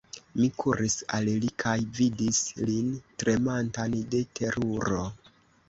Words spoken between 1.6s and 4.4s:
kaj vidis lin tremantan de